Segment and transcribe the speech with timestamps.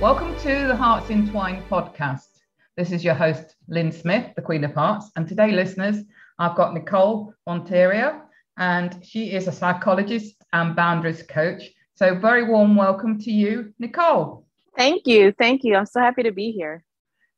[0.00, 2.40] Welcome to the Hearts Entwined podcast.
[2.74, 5.10] This is your host, Lynn Smith, the Queen of Hearts.
[5.14, 5.98] And today, listeners,
[6.38, 8.22] I've got Nicole Monteria,
[8.56, 11.64] and she is a psychologist and boundaries coach.
[11.96, 14.46] So, very warm welcome to you, Nicole.
[14.74, 15.32] Thank you.
[15.32, 15.76] Thank you.
[15.76, 16.82] I'm so happy to be here.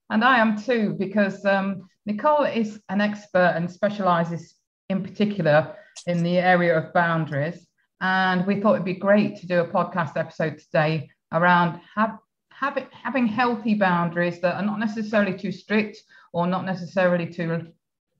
[0.08, 4.54] And I am too, because um, Nicole is an expert and specializes
[4.88, 5.74] in particular
[6.06, 7.66] in the area of boundaries.
[8.00, 12.18] And we thought it'd be great to do a podcast episode today around have,
[12.62, 15.98] having, having healthy boundaries that are not necessarily too strict
[16.32, 17.66] or not necessarily too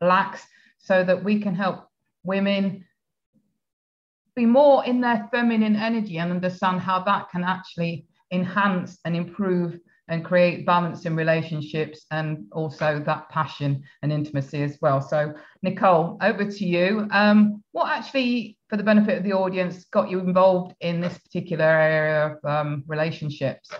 [0.00, 0.44] lax,
[0.78, 1.88] so that we can help
[2.24, 2.84] women
[4.34, 9.78] be more in their feminine energy and understand how that can actually enhance and improve
[10.08, 15.00] and create balance in relationships and also that passion and intimacy as well.
[15.00, 17.06] So, Nicole, over to you.
[17.12, 21.64] Um, what actually, for the benefit of the audience, got you involved in this particular
[21.64, 23.70] area of um, relationships?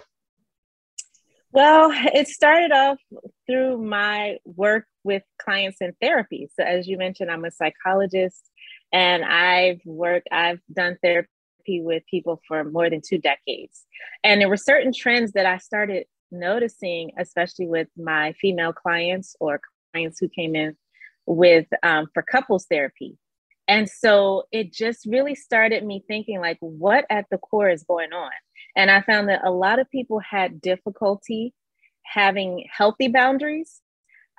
[1.53, 2.99] Well, it started off
[3.47, 6.49] through my work with clients in therapy.
[6.55, 8.51] So, as you mentioned, I'm a psychologist
[8.93, 11.29] and I've worked, I've done therapy
[11.69, 13.85] with people for more than two decades.
[14.25, 19.61] And there were certain trends that I started noticing, especially with my female clients or
[19.93, 20.77] clients who came in
[21.27, 23.19] with um, for couples therapy.
[23.69, 28.13] And so it just really started me thinking, like, what at the core is going
[28.13, 28.31] on?
[28.77, 31.53] And I found that a lot of people had difficulty
[32.05, 33.81] having healthy boundaries.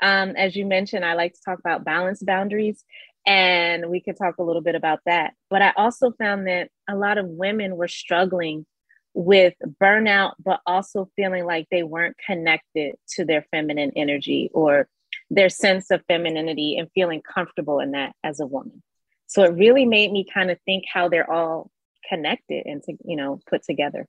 [0.02, 2.84] Um, as you mentioned, I like to talk about balanced boundaries,
[3.26, 5.34] and we could talk a little bit about that.
[5.50, 8.66] But I also found that a lot of women were struggling
[9.14, 14.88] with burnout, but also feeling like they weren't connected to their feminine energy or
[15.30, 18.82] their sense of femininity and feeling comfortable in that as a woman.
[19.28, 21.72] So it really made me kind of think how they're all
[22.10, 24.08] connected and to, you know put together.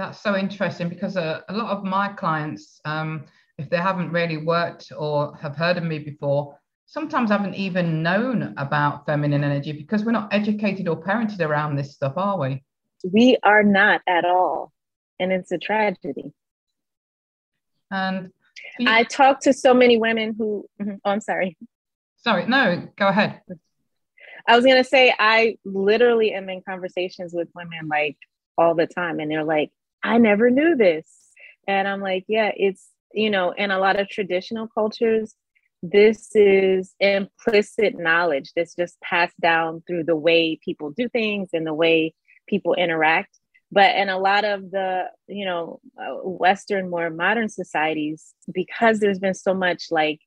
[0.00, 3.26] That's so interesting because a, a lot of my clients, um,
[3.58, 8.54] if they haven't really worked or have heard of me before, sometimes haven't even known
[8.56, 12.64] about feminine energy because we're not educated or parented around this stuff, are we?
[13.12, 14.72] We are not at all.
[15.18, 16.32] And it's a tragedy.
[17.90, 18.30] And
[18.78, 21.58] you, I talk to so many women who, oh, I'm sorry.
[22.16, 23.42] Sorry, no, go ahead.
[24.48, 28.16] I was going to say, I literally am in conversations with women like
[28.56, 29.70] all the time, and they're like,
[30.02, 31.06] I never knew this.
[31.66, 35.34] And I'm like, yeah, it's, you know, in a lot of traditional cultures,
[35.82, 41.66] this is implicit knowledge that's just passed down through the way people do things and
[41.66, 42.14] the way
[42.46, 43.38] people interact
[43.72, 49.18] but in a lot of the you know uh, western more modern societies because there's
[49.18, 50.20] been so much like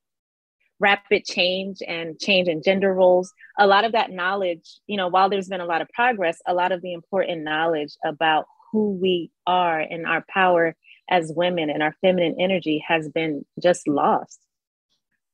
[0.79, 5.29] rapid change and change in gender roles a lot of that knowledge you know while
[5.29, 9.31] there's been a lot of progress a lot of the important knowledge about who we
[9.47, 10.75] are and our power
[11.09, 14.41] as women and our feminine energy has been just lost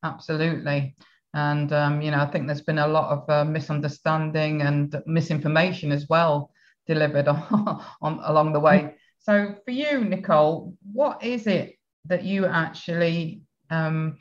[0.04, 0.96] absolutely
[1.34, 5.92] and um, you know i think there's been a lot of uh, misunderstanding and misinformation
[5.92, 6.52] as well
[6.90, 8.96] delivered on, on along the way.
[9.20, 11.76] So for you, Nicole, what is it
[12.06, 14.18] that you actually um,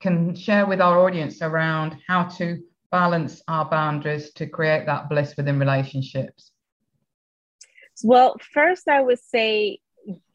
[0.00, 2.58] can share with our audience around how to
[2.90, 6.50] balance our boundaries to create that bliss within relationships?
[8.02, 9.78] Well, first, I would say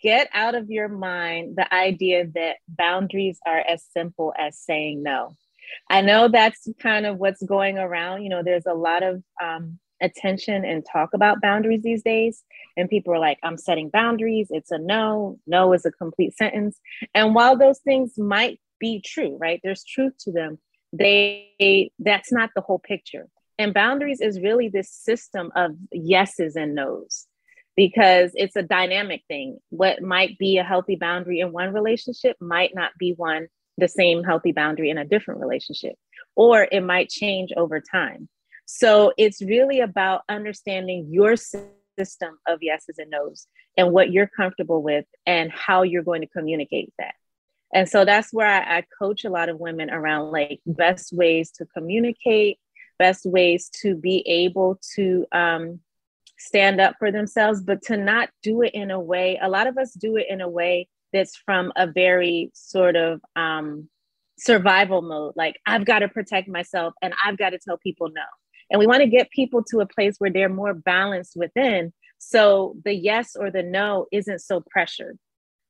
[0.01, 5.35] get out of your mind the idea that boundaries are as simple as saying no.
[5.89, 8.23] I know that's kind of what's going around.
[8.23, 12.43] You know, there's a lot of um, attention and talk about boundaries these days.
[12.75, 14.47] And people are like, I'm setting boundaries.
[14.49, 15.39] It's a no.
[15.45, 16.79] No is a complete sentence.
[17.13, 19.59] And while those things might be true, right?
[19.63, 20.57] There's truth to them.
[20.91, 23.27] They that's not the whole picture.
[23.59, 27.27] And boundaries is really this system of yeses and nos
[27.79, 29.57] because it's a dynamic thing.
[29.69, 33.47] What might be a healthy boundary in one relationship might not be one
[33.77, 35.93] the same healthy boundary in a different relationship,
[36.35, 38.27] or it might change over time.
[38.65, 43.47] So it's really about understanding your system of yeses and nos
[43.77, 47.15] and what you're comfortable with and how you're going to communicate that.
[47.73, 51.49] And so that's where I, I coach a lot of women around like best ways
[51.51, 52.59] to communicate,
[52.97, 55.79] best ways to be able to um,
[56.39, 59.77] stand up for themselves, but to not do it in a way, a lot of
[59.77, 63.89] us do it in a way that's from a very sort of um,
[64.37, 65.33] survival mode.
[65.35, 68.23] Like, I've got to protect myself and I've got to tell people no.
[68.71, 71.91] And we want to get people to a place where they're more balanced within.
[72.19, 75.17] So the yes or the no isn't so pressured,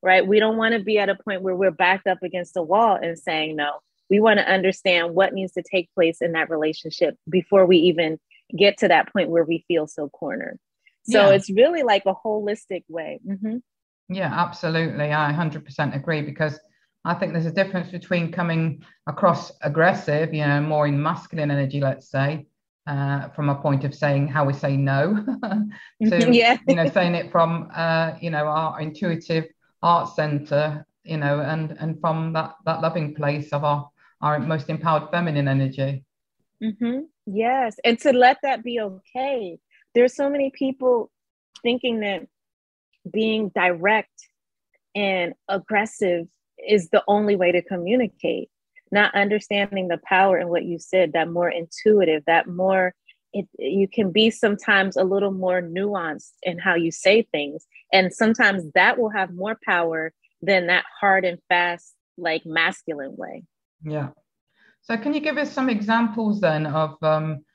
[0.02, 0.26] right?
[0.26, 2.98] We don't want to be at a point where we're backed up against the wall
[3.02, 3.80] and saying no.
[4.10, 8.20] We want to understand what needs to take place in that relationship before we even
[8.58, 10.60] get to that point where we feel so cornered.
[11.04, 11.36] So yeah.
[11.36, 13.20] it's really like a holistic way.
[13.28, 13.58] Mm-hmm.
[14.10, 15.12] Yeah, absolutely.
[15.14, 16.60] I 100% agree because
[17.06, 21.80] I think there's a difference between coming across aggressive, you know, more in masculine energy,
[21.80, 22.48] let's say,
[22.88, 25.24] uh, from a point of saying how we say no,
[26.04, 26.58] to yeah.
[26.68, 29.46] you know saying it from uh, you know our intuitive
[29.84, 33.90] art center, you know, and and from that that loving place of our
[34.22, 36.04] our most empowered feminine energy.
[36.64, 37.02] Mm-hmm.
[37.32, 39.60] Yes, and to let that be okay.
[39.94, 41.12] There's so many people
[41.62, 42.26] thinking that
[43.12, 44.10] being direct
[44.96, 46.28] and aggressive
[46.68, 48.50] is the only way to communicate
[48.92, 52.94] not understanding the power in what you said that more intuitive that more
[53.32, 57.68] it, you can be sometimes a little more nuanced in how you say things.
[57.94, 63.44] And sometimes that will have more power than that hard and fast like masculine way.
[63.84, 64.10] Yeah
[64.90, 67.46] so can you give us some examples then of um,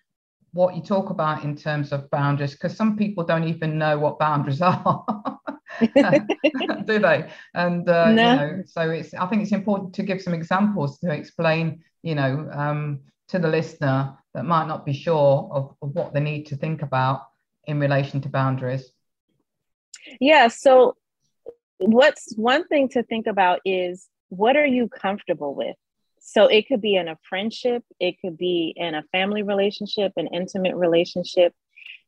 [0.52, 2.52] what you talk about in terms of boundaries?
[2.52, 5.04] Because some people don't even know what boundaries are
[6.84, 7.28] do they?
[7.54, 8.30] And uh, no.
[8.30, 12.14] you know so it's i think it's important to give some examples to explain you
[12.14, 16.44] know um, to the listener that might not be sure of, of what they need
[16.44, 17.22] to think about
[17.66, 18.92] in relation to boundaries.
[20.20, 20.96] Yeah so
[21.78, 25.74] what's one thing to think about is what are you comfortable with
[26.26, 30.26] so it could be in a friendship, it could be in a family relationship, an
[30.28, 31.52] intimate relationship.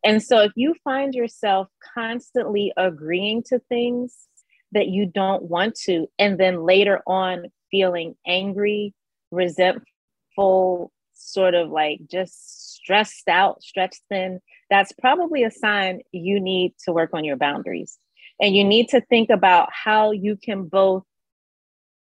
[0.03, 4.27] And so if you find yourself constantly agreeing to things
[4.73, 8.95] that you don't want to, and then later on feeling angry,
[9.31, 14.41] resentful, sort of like just stressed out, stretched thin,
[14.71, 17.99] that's probably a sign you need to work on your boundaries.
[18.41, 21.05] And you need to think about how you can both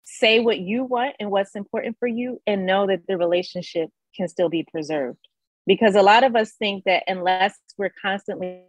[0.05, 4.27] say what you want and what's important for you and know that the relationship can
[4.27, 5.19] still be preserved.
[5.67, 8.61] Because a lot of us think that unless we're constantly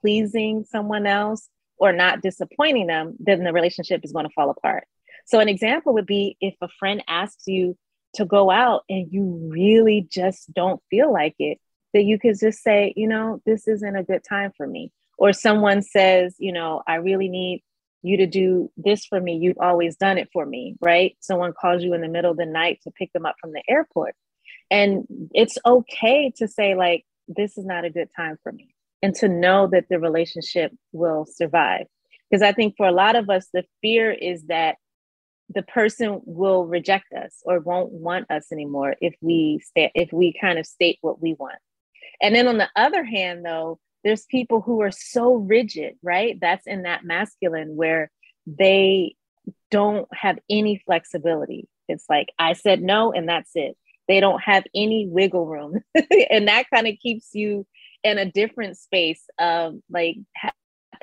[0.00, 4.84] pleasing someone else or not disappointing them then the relationship is going to fall apart.
[5.26, 7.76] So an example would be if a friend asks you
[8.14, 11.58] to go out and you really just don't feel like it
[11.92, 14.92] that you could just say you know this isn't a good time for me.
[15.18, 17.62] Or someone says you know i really need
[18.02, 19.36] you to do this for me.
[19.36, 21.16] You've always done it for me, right?
[21.20, 23.62] Someone calls you in the middle of the night to pick them up from the
[23.68, 24.14] airport.
[24.70, 29.14] And it's okay to say, like, this is not a good time for me, and
[29.16, 31.86] to know that the relationship will survive.
[32.30, 34.76] Because I think for a lot of us, the fear is that
[35.54, 40.34] the person will reject us or won't want us anymore if we stay, if we
[40.38, 41.58] kind of state what we want.
[42.20, 46.38] And then on the other hand, though, there's people who are so rigid, right?
[46.40, 48.10] That's in that masculine where
[48.46, 49.16] they
[49.70, 51.68] don't have any flexibility.
[51.88, 53.76] It's like, I said no, and that's it.
[54.06, 55.80] They don't have any wiggle room.
[56.30, 57.66] and that kind of keeps you
[58.04, 60.52] in a different space of like ha-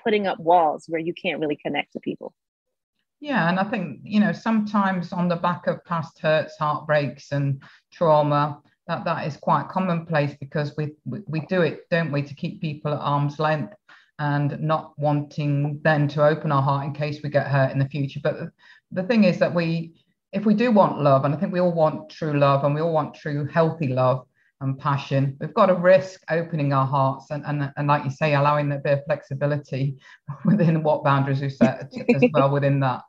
[0.03, 2.33] putting up walls where you can't really connect to people.
[3.19, 7.61] Yeah, and I think, you know, sometimes on the back of past hurts, heartbreaks, and
[7.91, 12.35] trauma, that that is quite commonplace because we, we, we do it, don't we, to
[12.35, 13.73] keep people at arm's length
[14.19, 17.89] and not wanting then to open our heart in case we get hurt in the
[17.89, 18.19] future.
[18.23, 18.37] But
[18.91, 19.93] the, thing is that we,
[20.31, 22.81] if we do want love, and I think we all want true love and we
[22.81, 24.25] all want true healthy love
[24.61, 28.35] and passion, we've got to risk opening our hearts and, and, and like you say,
[28.35, 29.97] allowing a bit of flexibility
[30.45, 33.01] within what boundaries we set as well within that.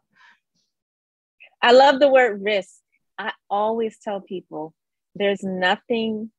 [1.62, 2.76] I love the word risk.
[3.18, 4.74] I always tell people
[5.18, 6.30] there's nothing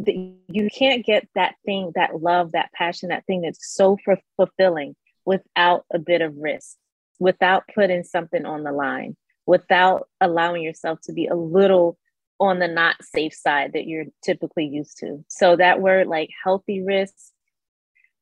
[0.00, 0.14] that
[0.48, 4.94] you can't get that thing, that love, that passion, that thing that's so f- fulfilling
[5.24, 6.76] without a bit of risk,
[7.18, 9.16] without putting something on the line,
[9.46, 11.98] without allowing yourself to be a little
[12.40, 15.24] on the not safe side that you're typically used to.
[15.26, 17.14] So that word like healthy risk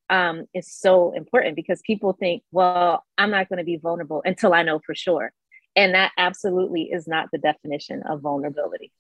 [0.09, 4.55] um, is so important because people think, well, I'm not going to be vulnerable until
[4.55, 5.33] I know for sure.
[5.75, 8.93] And that absolutely is not the definition of vulnerability.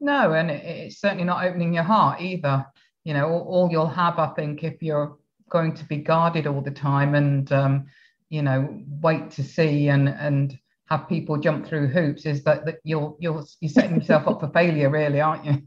[0.00, 2.66] No, and it's certainly not opening your heart either.
[3.04, 5.16] You know, all, all, you'll have, I think, if you're
[5.48, 7.86] going to be guarded all the time and, um,
[8.28, 10.58] you know, wait to see and and
[10.90, 14.48] have people jump through hoops, is that that you're you're you're setting yourself up for
[14.48, 15.62] failure, really, aren't you?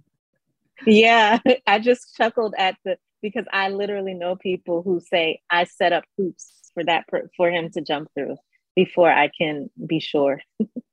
[0.85, 5.93] Yeah, I just chuckled at the because I literally know people who say I set
[5.93, 8.37] up hoops for that for him to jump through
[8.75, 10.41] before I can be sure.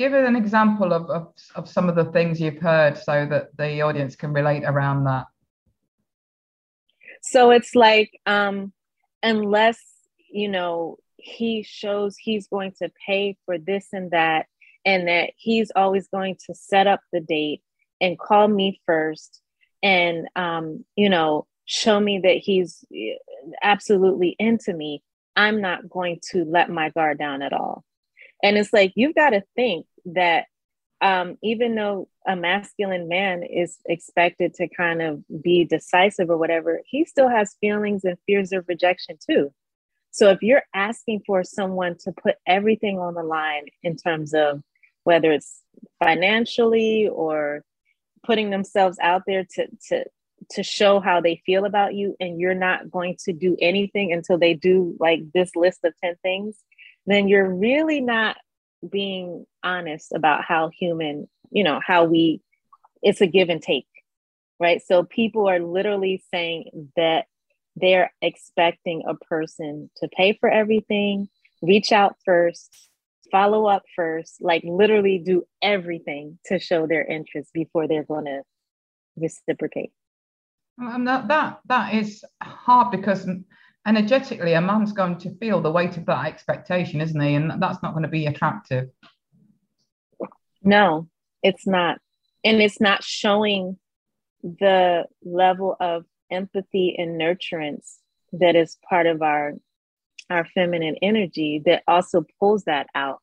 [0.00, 3.82] Give an example of, of, of some of the things you've heard so that the
[3.82, 5.26] audience can relate around that.
[7.20, 8.72] So it's like, um,
[9.22, 9.78] unless,
[10.32, 14.46] you know, he shows he's going to pay for this and that,
[14.86, 17.60] and that he's always going to set up the date
[18.00, 19.42] and call me first
[19.82, 23.16] and, um, you know, show me that he's eh,
[23.62, 25.02] absolutely into me,
[25.36, 27.84] I'm not going to let my guard down at all.
[28.42, 30.46] And it's like, you've got to think that
[31.00, 36.80] um, even though a masculine man is expected to kind of be decisive or whatever,
[36.84, 39.52] he still has feelings and fears of rejection too.
[40.10, 44.62] So if you're asking for someone to put everything on the line in terms of
[45.04, 45.62] whether it's
[46.02, 47.64] financially or
[48.24, 50.04] putting themselves out there to to
[50.50, 54.38] to show how they feel about you and you're not going to do anything until
[54.38, 56.56] they do like this list of 10 things
[57.06, 58.36] then you're really not
[58.88, 62.40] being honest about how human you know how we
[63.02, 63.86] it's a give and take
[64.60, 64.82] right?
[64.86, 67.24] So people are literally saying that
[67.76, 71.28] they're expecting a person to pay for everything
[71.62, 72.88] reach out first
[73.30, 78.42] follow up first like literally do everything to show their interest before they're going to
[79.16, 79.92] reciprocate.
[80.78, 83.28] And that that that is hard because
[83.86, 87.34] energetically a man's going to feel the weight of that expectation isn't he?
[87.34, 88.90] And that's not going to be attractive.
[90.62, 91.08] No
[91.42, 91.98] it's not.
[92.44, 93.78] And it's not showing
[94.42, 97.96] the level of empathy and nurturance
[98.32, 99.54] that is part of our
[100.30, 103.18] our feminine energy that also pulls that out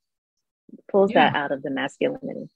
[0.92, 1.32] pulls yeah.
[1.32, 2.50] that out of the masculinity.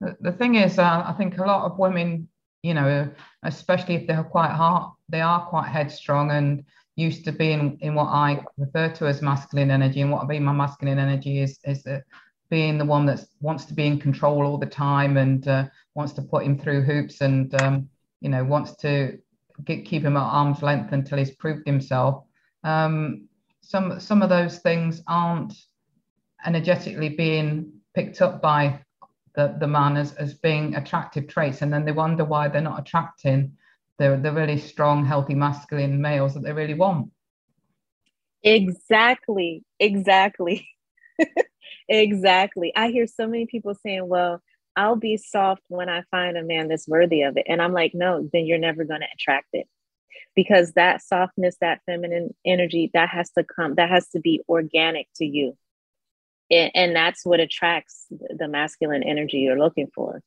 [0.00, 2.28] The, the thing is uh, i think a lot of women
[2.62, 3.10] you know
[3.42, 6.64] especially if they're quite hard they are quite headstrong and
[7.02, 10.00] used to being in what I refer to as masculine energy.
[10.00, 12.04] And what I mean my masculine energy is is that
[12.50, 16.12] being the one that wants to be in control all the time and uh, wants
[16.14, 17.88] to put him through hoops and um,
[18.20, 19.18] you know wants to
[19.64, 22.24] get, keep him at arm's length until he's proved himself.
[22.64, 23.28] Um,
[23.60, 25.54] some some of those things aren't
[26.44, 28.80] energetically being picked up by
[29.34, 32.80] the, the man as, as being attractive traits and then they wonder why they're not
[32.80, 33.52] attracting
[34.02, 37.10] the, the really strong, healthy, masculine males that they really want.
[38.42, 39.62] Exactly.
[39.78, 40.68] Exactly.
[41.88, 42.72] exactly.
[42.74, 44.42] I hear so many people saying, well,
[44.74, 47.46] I'll be soft when I find a man that's worthy of it.
[47.48, 49.68] And I'm like, no, then you're never going to attract it
[50.34, 55.06] because that softness, that feminine energy, that has to come, that has to be organic
[55.16, 55.56] to you.
[56.50, 60.22] And, and that's what attracts the masculine energy you're looking for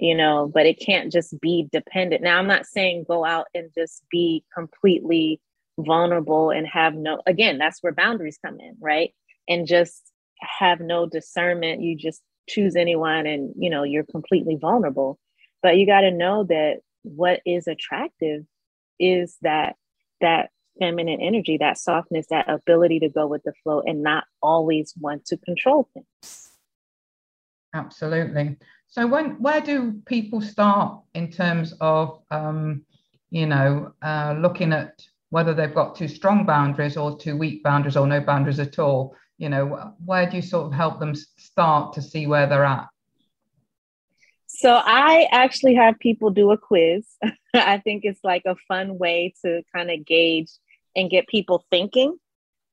[0.00, 2.22] you know, but it can't just be dependent.
[2.22, 5.40] Now, I'm not saying go out and just be completely
[5.78, 9.12] vulnerable and have no, again, that's where boundaries come in, right?
[9.46, 11.82] And just have no discernment.
[11.82, 15.18] You just choose anyone and, you know, you're completely vulnerable.
[15.62, 18.44] But you got to know that what is attractive
[18.98, 19.76] is that,
[20.22, 24.94] that feminine energy, that softness, that ability to go with the flow and not always
[24.98, 26.52] want to control things.
[27.74, 28.56] Absolutely.
[28.90, 32.82] So when where do people start in terms of um,
[33.30, 37.96] you know uh, looking at whether they've got too strong boundaries or too weak boundaries
[37.96, 39.14] or no boundaries at all?
[39.38, 42.88] You know, where do you sort of help them start to see where they're at?
[44.48, 47.06] So I actually have people do a quiz.
[47.54, 50.50] I think it's like a fun way to kind of gauge
[50.96, 52.18] and get people thinking.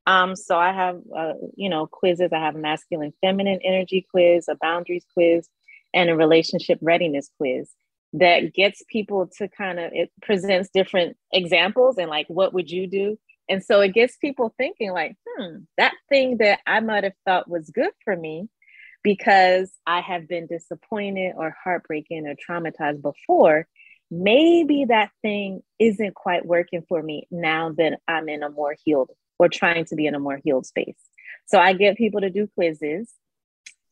[0.06, 2.32] Um, so I have, uh, you know, quizzes.
[2.32, 5.48] I have masculine, feminine energy quiz, a boundaries quiz,
[5.94, 7.70] and a relationship readiness quiz
[8.14, 12.86] that gets people to kind of it presents different examples and like what would you
[12.86, 13.18] do?
[13.50, 17.48] And so it gets people thinking like hmm that thing that i might have thought
[17.48, 18.48] was good for me
[19.02, 23.66] because i have been disappointed or heartbroken or traumatized before
[24.10, 29.10] maybe that thing isn't quite working for me now that i'm in a more healed
[29.38, 30.98] or trying to be in a more healed space.
[31.46, 33.12] So i get people to do quizzes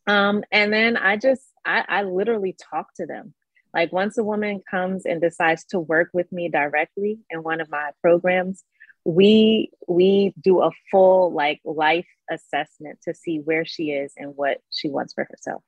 [0.07, 3.35] um, and then I just, I, I literally talk to them.
[3.75, 7.69] Like once a woman comes and decides to work with me directly in one of
[7.69, 8.65] my programs,
[9.05, 14.59] we we do a full like life assessment to see where she is and what
[14.71, 15.63] she wants for herself.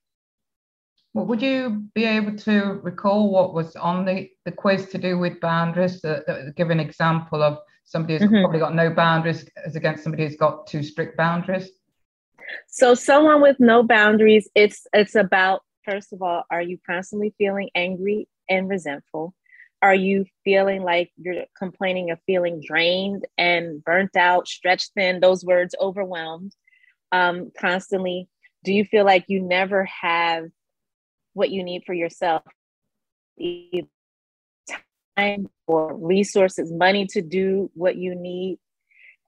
[1.14, 5.19] Well, would you be able to recall what was on the, the quiz to do
[5.19, 6.05] with boundaries?
[6.05, 8.43] Uh, give an example of somebody who's mm-hmm.
[8.43, 11.71] probably got no boundaries as against somebody who's got too strict boundaries.
[12.69, 17.71] So someone with no boundaries, it's it's about first of all, are you constantly feeling
[17.75, 19.35] angry and resentful?
[19.80, 25.45] Are you feeling like you're complaining of feeling drained and burnt out, stretched thin, those
[25.45, 26.52] words overwhelmed
[27.12, 28.28] um, constantly?
[28.64, 30.49] Do you feel like you never have
[31.33, 32.42] what you need for yourself?
[35.16, 38.59] Time or resources, money to do what you need.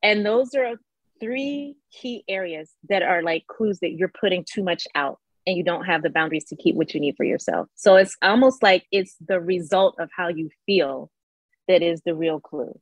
[0.02, 0.74] And those are
[1.20, 5.64] three key areas that are like clues that you're putting too much out and you
[5.64, 7.68] don't have the boundaries to keep what you need for yourself.
[7.74, 11.10] So it's almost like it's the result of how you feel
[11.68, 12.78] that is the real clue.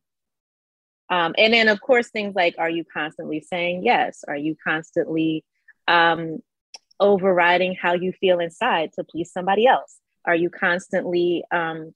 [1.10, 4.24] Um, and then, of course, things like are you constantly saying yes?
[4.26, 5.44] Are you constantly
[5.86, 6.42] um,
[7.00, 9.98] overriding how you feel inside to please somebody else?
[10.24, 11.94] Are you constantly, um,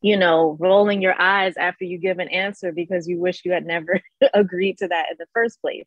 [0.00, 3.66] you know, rolling your eyes after you give an answer because you wish you had
[3.66, 4.00] never
[4.34, 5.86] agreed to that in the first place?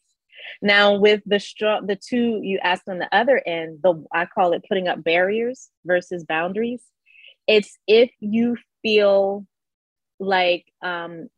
[0.62, 4.54] Now, with the straw, the two you asked on the other end, the I call
[4.54, 6.84] it putting up barriers versus boundaries.
[7.48, 9.46] It's if you feel
[10.20, 11.30] like um,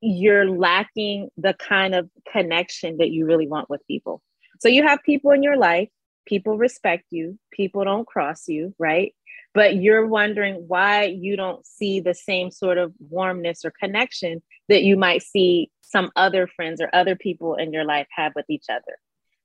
[0.00, 4.22] you're lacking the kind of connection that you really want with people.
[4.60, 5.88] So you have people in your life,
[6.26, 9.14] people respect you, people don't cross you, right?
[9.58, 14.84] But you're wondering why you don't see the same sort of warmness or connection that
[14.84, 18.66] you might see some other friends or other people in your life have with each
[18.70, 18.98] other.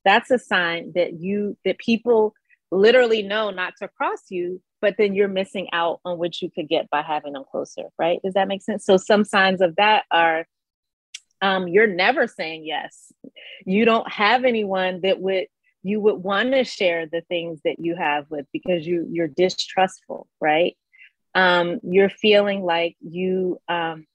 [0.05, 2.35] That's a sign that you that people
[2.71, 6.69] literally know not to cross you, but then you're missing out on what you could
[6.69, 8.19] get by having them closer, right?
[8.23, 8.85] Does that make sense?
[8.85, 10.45] So some signs of that are
[11.41, 13.11] um, you're never saying yes.
[13.65, 15.47] You don't have anyone that would
[15.83, 20.27] you would want to share the things that you have with because you you're distrustful,
[20.39, 20.75] right?
[21.35, 24.05] Um, you're feeling like you um,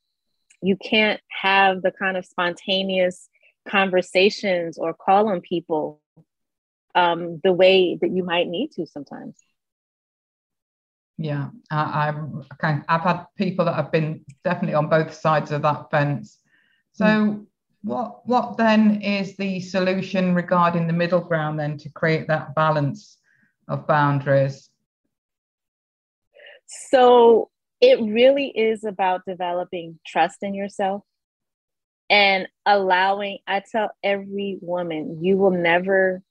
[0.62, 3.28] you can't have the kind of spontaneous
[3.68, 6.00] conversations or call on people
[6.94, 9.36] um, the way that you might need to sometimes.
[11.18, 12.78] Yeah, I, I'm okay.
[12.88, 16.38] I've had people that have been definitely on both sides of that fence.
[16.92, 17.46] So, mm.
[17.82, 23.18] What what then is the solution regarding the middle ground then to create that balance
[23.68, 24.70] of boundaries?
[26.90, 31.02] So, it really is about developing trust in yourself
[32.10, 36.22] and allowing i tell every woman you will never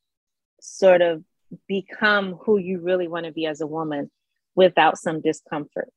[0.59, 1.23] sort of
[1.67, 4.09] become who you really want to be as a woman
[4.55, 5.89] without some discomfort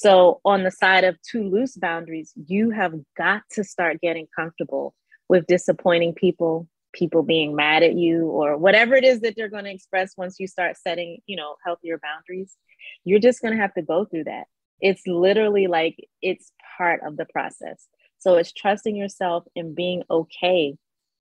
[0.00, 4.94] so on the side of too loose boundaries you have got to start getting comfortable
[5.28, 9.64] with disappointing people people being mad at you or whatever it is that they're going
[9.64, 12.56] to express once you start setting you know healthier boundaries
[13.04, 14.44] you're just going to have to go through that
[14.80, 17.86] it's literally like it's part of the process.
[18.18, 20.76] So it's trusting yourself and being okay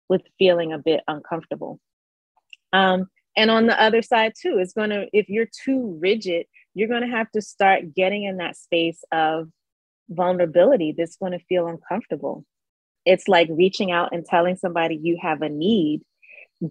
[0.07, 1.79] with feeling a bit uncomfortable.
[2.73, 6.45] Um, and on the other side, too, it's going to, if you're too rigid,
[6.79, 9.49] you're going to have to start getting in that space of
[10.09, 12.45] vulnerability that's going to feel uncomfortable.
[13.05, 16.01] It's like reaching out and telling somebody you have a need.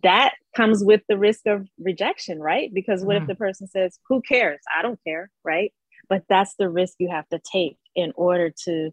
[0.03, 2.71] That comes with the risk of rejection, right?
[2.73, 3.23] Because what mm.
[3.23, 4.61] if the person says, Who cares?
[4.77, 5.73] I don't care, right?
[6.09, 8.91] but that's the risk you have to take in order to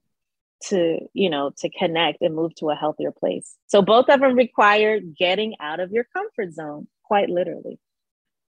[0.63, 4.35] to you know to connect and move to a healthier place so both of them
[4.35, 7.77] require getting out of your comfort zone quite literally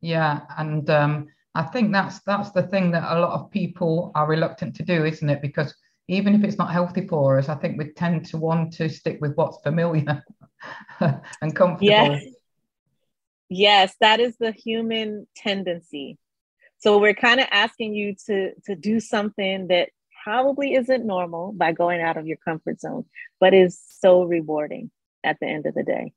[0.01, 1.27] yeah and um,
[1.57, 5.05] i think that's that's the thing that a lot of people are reluctant to do
[5.05, 5.43] isn't it?
[5.43, 5.75] Because
[6.09, 9.19] even if it's not healthy for us i think we tend to want to stick
[9.21, 10.25] with what's familiar
[11.01, 11.91] and comfortable.
[11.91, 12.25] Yes.
[13.49, 16.19] Yes that is the human tendency.
[16.79, 19.91] So we're kind of asking you to to do something that
[20.25, 23.05] probably isn't normal by going out of your comfort zone,
[23.39, 24.91] but is so rewarding
[25.23, 26.13] at the end of the day.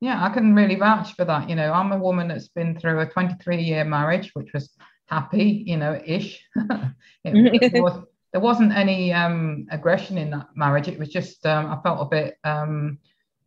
[0.00, 1.48] Yeah, I can really vouch for that.
[1.48, 4.70] You know, I'm a woman that's been through a 23 year marriage, which was
[5.06, 6.42] happy, you know, ish.
[7.24, 10.88] it, was, there wasn't any um, aggression in that marriage.
[10.88, 12.98] It was just, um, I felt a bit um,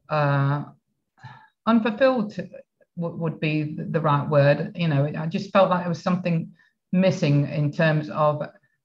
[0.10, 0.66] uh,
[1.66, 2.36] unfulfilled
[2.98, 4.74] w- would be the right word.
[4.76, 6.52] You know, I just felt like there was something
[6.92, 8.44] missing in terms of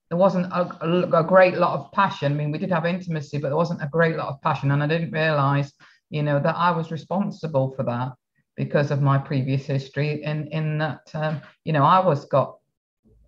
[0.09, 2.31] there wasn't a, a, a, great lot of passion.
[2.31, 4.81] I mean, we did have intimacy, but there wasn't a great lot of passion, and
[4.81, 5.71] I didn't realize,
[6.09, 8.13] you know, that I was responsible for that
[8.55, 10.23] because of my previous history.
[10.23, 12.57] In in that, um, you know, I was got,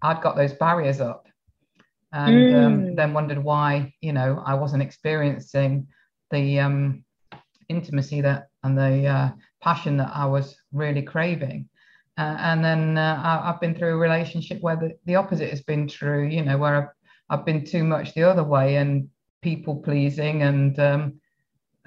[0.02, 1.28] I'd got those barriers up,
[2.12, 2.65] and mm.
[2.65, 5.88] um, then wondered why, you know, I wasn't experiencing
[6.32, 7.04] the um,
[7.70, 9.30] intimacy that and the uh,
[9.62, 11.70] passion that I was really craving.
[12.17, 15.62] Uh, and then uh, I, have been through a relationship where the, the opposite has
[15.62, 16.89] been true, you know, where I've,
[17.39, 19.08] I've been too much the other way and
[19.41, 21.21] people pleasing and um,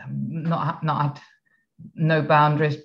[0.09, 1.23] not, not had
[1.95, 2.79] no boundaries,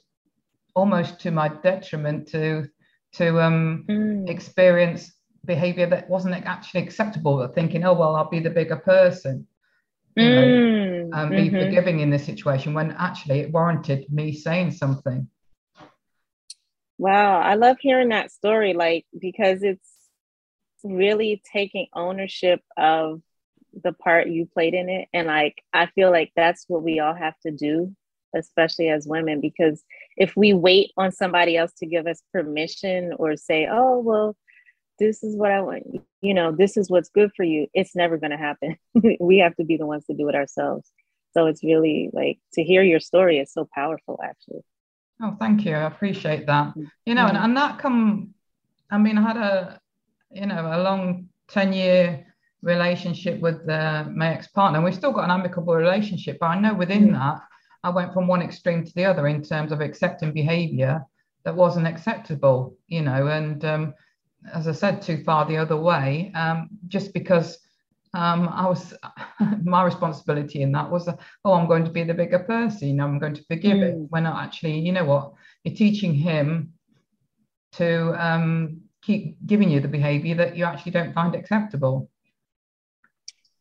[0.76, 2.68] almost to my detriment to,
[3.14, 4.30] to um, mm.
[4.30, 5.14] experience
[5.46, 9.48] behavior that wasn't actually acceptable, but thinking, oh, well, I'll be the bigger person.
[10.16, 11.60] You Mm, know, and be mhm.
[11.64, 15.30] forgiving in this situation when actually it warranted me saying something.
[16.98, 19.88] Wow, I love hearing that story, like because it's
[20.84, 23.22] really taking ownership of
[23.84, 25.08] the part you played in it.
[25.14, 27.96] And like I feel like that's what we all have to do,
[28.36, 29.84] especially as women, because
[30.18, 34.36] if we wait on somebody else to give us permission or say, oh, well,
[35.00, 35.84] this is what I want,
[36.22, 38.76] you know, this is what's good for you, it's never going to happen.
[39.20, 40.92] we have to be the ones to do it ourselves.
[41.34, 44.62] So it's really like to hear your story is so powerful, actually.
[45.22, 45.74] Oh, thank you.
[45.74, 46.74] I appreciate that.
[47.06, 48.34] You know, and, and that come,
[48.90, 49.80] I mean, I had a,
[50.32, 52.26] you know, a long 10 year
[52.62, 54.82] relationship with uh, my ex partner.
[54.82, 57.14] We've still got an amicable relationship, but I know within Mm.
[57.14, 57.42] that,
[57.84, 61.06] I went from one extreme to the other in terms of accepting behavior
[61.46, 63.94] that wasn't acceptable, you know, and um,
[64.54, 67.58] as I said, too far the other way, um, just because
[68.14, 68.94] um, I was,
[69.64, 71.08] my responsibility in that was,
[71.46, 73.96] oh, I'm going to be the bigger person, I'm going to forgive it.
[73.96, 74.08] Mm.
[74.10, 76.74] When I actually, you know what, you're teaching him
[77.74, 82.10] to um, keep giving you the behavior that you actually don't find acceptable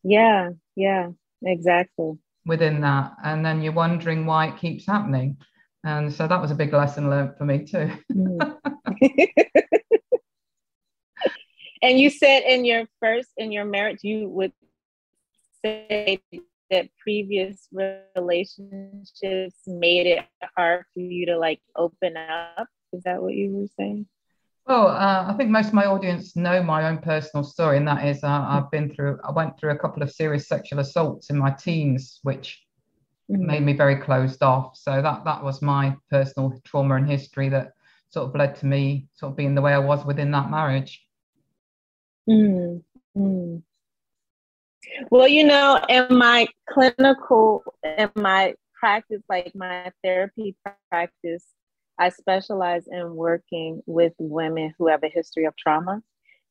[0.03, 1.09] Yeah, yeah,
[1.43, 2.17] exactly.
[2.45, 3.13] within that.
[3.23, 5.37] And then you're wondering why it keeps happening.
[5.83, 7.89] And so that was a big lesson learned for me too.
[8.13, 8.57] Mm.
[11.81, 14.51] and you said in your first in your marriage you would
[15.63, 16.19] say
[16.69, 17.67] that previous
[18.15, 23.67] relationships made it hard for you to like open up is that what you were
[23.77, 24.05] saying
[24.69, 28.05] Well, uh, I think most of my audience know my own personal story, and that
[28.05, 31.39] is uh, I've been through, I went through a couple of serious sexual assaults in
[31.39, 32.63] my teens, which
[33.27, 34.77] made me very closed off.
[34.77, 37.73] So that that was my personal trauma and history that
[38.11, 41.03] sort of led to me sort of being the way I was within that marriage.
[42.29, 42.83] Mm,
[43.17, 43.63] mm.
[45.09, 50.55] Well, you know, in my clinical, in my practice, like my therapy
[50.91, 51.43] practice,
[51.99, 56.01] I specialize in working with women who have a history of trauma.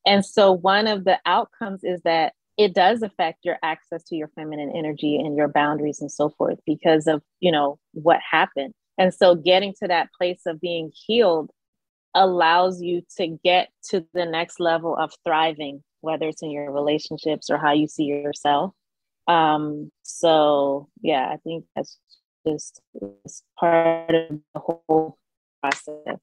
[0.05, 4.27] And so one of the outcomes is that it does affect your access to your
[4.35, 8.73] feminine energy and your boundaries and so forth because of, you know, what happened.
[8.97, 11.51] And so getting to that place of being healed
[12.13, 17.49] allows you to get to the next level of thriving, whether it's in your relationships
[17.49, 18.73] or how you see yourself.
[19.27, 21.97] Um, so yeah, I think that's
[22.45, 22.81] just
[23.57, 25.18] part of the whole
[25.61, 26.19] process.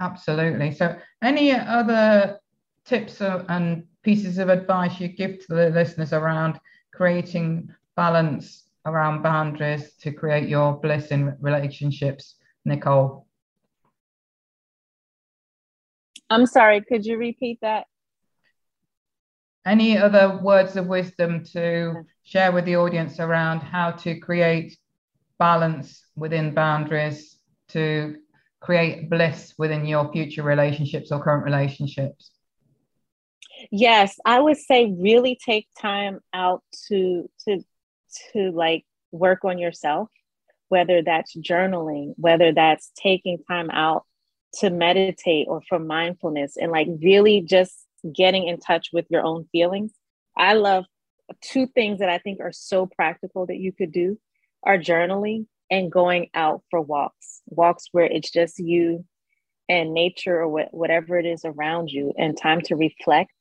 [0.00, 0.72] Absolutely.
[0.72, 2.40] So, any other
[2.84, 6.58] tips and pieces of advice you give to the listeners around
[6.92, 12.34] creating balance around boundaries to create your bliss in relationships,
[12.64, 13.26] Nicole?
[16.28, 17.86] I'm sorry, could you repeat that?
[19.64, 24.76] Any other words of wisdom to share with the audience around how to create
[25.38, 27.31] balance within boundaries
[27.72, 28.16] to
[28.60, 32.30] create bliss within your future relationships or current relationships?
[33.70, 37.62] Yes, I would say really take time out to to
[38.32, 40.08] to like work on yourself,
[40.68, 44.04] whether that's journaling, whether that's taking time out
[44.54, 49.46] to meditate or for mindfulness and like really just getting in touch with your own
[49.52, 49.92] feelings.
[50.36, 50.84] I love
[51.40, 54.18] two things that I think are so practical that you could do
[54.62, 59.04] are journaling and going out for walks, walks where it's just you
[59.68, 63.32] and nature or wh- whatever it is around you and time to reflect.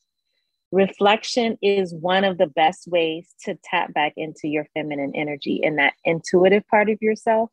[0.71, 5.79] Reflection is one of the best ways to tap back into your feminine energy and
[5.79, 7.49] that intuitive part of yourself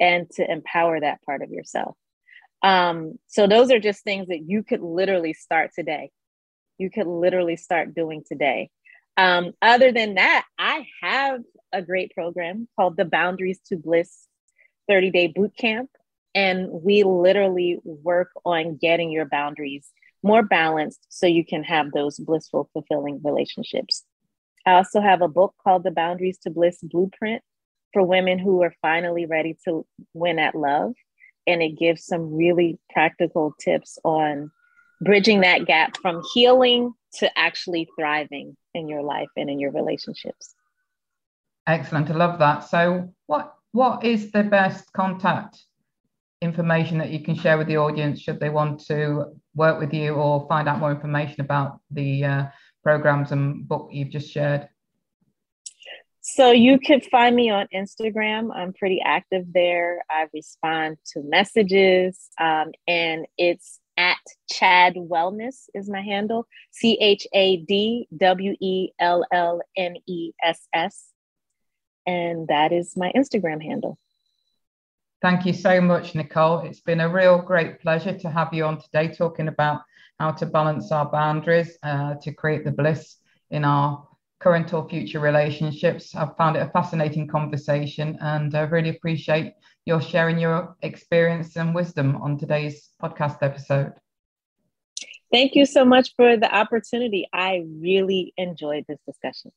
[0.00, 1.96] and to empower that part of yourself.
[2.62, 6.10] Um, so those are just things that you could literally start today.
[6.78, 8.70] You could literally start doing today.
[9.16, 11.40] Um, other than that, I have
[11.72, 14.26] a great program called the Boundaries to Bliss
[14.88, 15.90] 30 Day Boot Camp.
[16.34, 19.88] And we literally work on getting your boundaries
[20.22, 24.04] more balanced so you can have those blissful, fulfilling relationships.
[24.66, 27.42] I also have a book called The Boundaries to Bliss Blueprint
[27.92, 30.92] for women who are finally ready to win at love.
[31.46, 34.50] And it gives some really practical tips on
[35.00, 40.54] bridging that gap from healing to actually thriving in your life and in your relationships.
[41.66, 42.10] Excellent.
[42.10, 42.60] I love that.
[42.60, 45.62] So, what what is the best contact
[46.40, 50.14] information that you can share with the audience should they want to work with you
[50.14, 52.44] or find out more information about the uh,
[52.82, 54.66] programs and book you've just shared?
[56.22, 58.48] So you can find me on Instagram.
[58.56, 60.02] I'm pretty active there.
[60.10, 64.16] I respond to messages, um, and it's at
[64.50, 66.46] Chad Wellness is my handle.
[66.70, 71.12] C H A D W E L L N E S S.
[72.06, 73.98] And that is my Instagram handle.
[75.22, 76.60] Thank you so much, Nicole.
[76.60, 79.80] It's been a real great pleasure to have you on today talking about
[80.20, 83.16] how to balance our boundaries uh, to create the bliss
[83.50, 84.06] in our
[84.38, 86.14] current or future relationships.
[86.14, 89.54] I've found it a fascinating conversation and I really appreciate
[89.86, 93.94] your sharing your experience and wisdom on today's podcast episode.
[95.32, 97.28] Thank you so much for the opportunity.
[97.32, 99.52] I really enjoyed this discussion.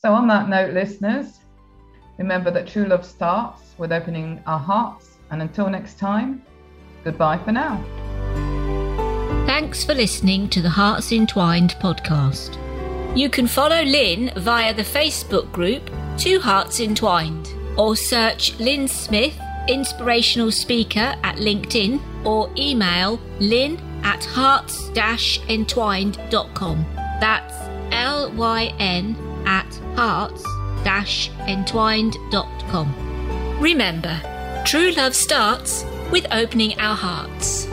[0.00, 1.40] So, on that note, listeners,
[2.18, 5.16] remember that true love starts with opening our hearts.
[5.32, 6.40] And until next time,
[7.02, 7.82] goodbye for now.
[9.44, 12.56] Thanks for listening to the Hearts Entwined podcast.
[13.16, 19.36] You can follow Lynn via the Facebook group Two Hearts Entwined or search Lynn Smith,
[19.66, 24.90] inspirational speaker at LinkedIn or email lynn at hearts
[25.48, 26.86] entwined.com.
[27.20, 27.54] That's
[27.90, 32.94] L Y N at hearts entwined.com.
[33.60, 37.66] Remember, true love starts with opening our hearts.